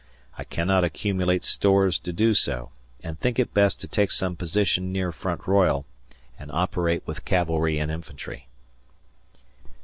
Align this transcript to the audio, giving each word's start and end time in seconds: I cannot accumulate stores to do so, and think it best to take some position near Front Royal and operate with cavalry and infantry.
I 0.35 0.43
cannot 0.45 0.83
accumulate 0.83 1.43
stores 1.45 1.99
to 1.99 2.11
do 2.11 2.33
so, 2.33 2.71
and 3.03 3.19
think 3.19 3.37
it 3.37 3.53
best 3.53 3.79
to 3.81 3.87
take 3.87 4.09
some 4.09 4.35
position 4.35 4.91
near 4.91 5.11
Front 5.11 5.45
Royal 5.45 5.85
and 6.39 6.49
operate 6.51 7.03
with 7.05 7.23
cavalry 7.23 7.77
and 7.77 7.91
infantry. 7.91 8.47